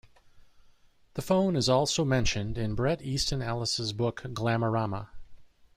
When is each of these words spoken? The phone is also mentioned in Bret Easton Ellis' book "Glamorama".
The 1.13 1.21
phone 1.21 1.55
is 1.55 1.69
also 1.69 2.03
mentioned 2.03 2.57
in 2.57 2.73
Bret 2.73 3.03
Easton 3.03 3.43
Ellis' 3.43 3.91
book 3.91 4.23
"Glamorama". 4.33 5.09